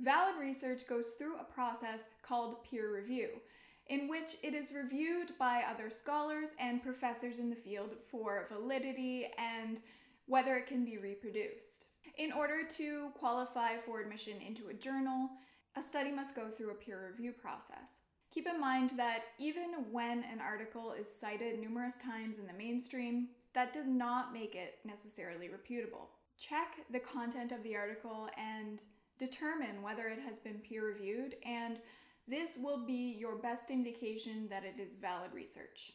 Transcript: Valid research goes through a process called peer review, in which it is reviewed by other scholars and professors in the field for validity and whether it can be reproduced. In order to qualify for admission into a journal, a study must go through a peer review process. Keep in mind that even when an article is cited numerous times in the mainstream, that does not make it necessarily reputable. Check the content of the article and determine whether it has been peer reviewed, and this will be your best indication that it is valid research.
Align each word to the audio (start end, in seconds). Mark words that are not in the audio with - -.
Valid 0.00 0.36
research 0.38 0.86
goes 0.86 1.14
through 1.14 1.38
a 1.38 1.44
process 1.44 2.04
called 2.22 2.62
peer 2.64 2.94
review, 2.94 3.28
in 3.88 4.08
which 4.08 4.36
it 4.42 4.54
is 4.54 4.72
reviewed 4.72 5.32
by 5.38 5.64
other 5.68 5.90
scholars 5.90 6.50
and 6.60 6.82
professors 6.82 7.38
in 7.38 7.50
the 7.50 7.56
field 7.56 7.96
for 8.08 8.46
validity 8.50 9.26
and 9.38 9.80
whether 10.26 10.56
it 10.56 10.66
can 10.66 10.84
be 10.84 10.98
reproduced. 10.98 11.86
In 12.16 12.32
order 12.32 12.64
to 12.64 13.10
qualify 13.18 13.76
for 13.76 14.00
admission 14.00 14.36
into 14.46 14.68
a 14.68 14.74
journal, 14.74 15.30
a 15.76 15.82
study 15.82 16.12
must 16.12 16.36
go 16.36 16.48
through 16.48 16.70
a 16.70 16.74
peer 16.74 17.08
review 17.10 17.32
process. 17.32 18.02
Keep 18.30 18.46
in 18.46 18.60
mind 18.60 18.90
that 18.96 19.24
even 19.38 19.70
when 19.90 20.22
an 20.24 20.40
article 20.40 20.92
is 20.92 21.12
cited 21.12 21.58
numerous 21.58 21.96
times 21.96 22.38
in 22.38 22.46
the 22.46 22.52
mainstream, 22.52 23.28
that 23.54 23.72
does 23.72 23.86
not 23.86 24.32
make 24.32 24.54
it 24.54 24.78
necessarily 24.84 25.48
reputable. 25.48 26.10
Check 26.38 26.76
the 26.90 27.00
content 27.00 27.52
of 27.52 27.62
the 27.62 27.74
article 27.74 28.28
and 28.36 28.82
determine 29.18 29.82
whether 29.82 30.06
it 30.06 30.20
has 30.20 30.38
been 30.38 30.58
peer 30.58 30.86
reviewed, 30.86 31.36
and 31.44 31.78
this 32.26 32.56
will 32.56 32.84
be 32.84 33.16
your 33.18 33.36
best 33.36 33.70
indication 33.70 34.48
that 34.48 34.64
it 34.64 34.80
is 34.80 34.94
valid 34.94 35.32
research. 35.34 35.92